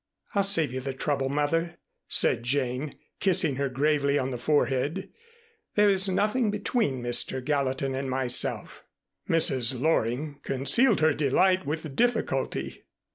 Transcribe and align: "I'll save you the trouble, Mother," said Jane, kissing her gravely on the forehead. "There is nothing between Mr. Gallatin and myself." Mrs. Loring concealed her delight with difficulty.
"I'll 0.33 0.41
save 0.41 0.73
you 0.73 0.81
the 0.81 0.95
trouble, 0.95 1.29
Mother," 1.29 1.77
said 2.07 2.41
Jane, 2.41 2.97
kissing 3.19 3.57
her 3.57 3.69
gravely 3.69 4.17
on 4.17 4.31
the 4.31 4.39
forehead. 4.39 5.11
"There 5.75 5.89
is 5.89 6.09
nothing 6.09 6.49
between 6.49 7.03
Mr. 7.03 7.39
Gallatin 7.45 7.93
and 7.93 8.09
myself." 8.09 8.83
Mrs. 9.29 9.79
Loring 9.79 10.39
concealed 10.41 11.01
her 11.01 11.13
delight 11.13 11.67
with 11.67 11.95
difficulty. 11.95 12.83